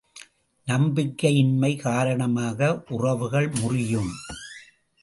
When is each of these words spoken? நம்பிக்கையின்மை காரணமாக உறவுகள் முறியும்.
நம்பிக்கையின்மை 0.67 1.75
காரணமாக 1.75 2.83
உறவுகள் 2.89 3.49
முறியும். 3.49 4.11